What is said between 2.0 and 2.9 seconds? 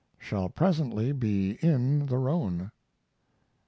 the Rhone.